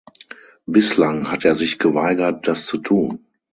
[0.65, 3.27] Bislang hat er sich geweigert, das zu tun.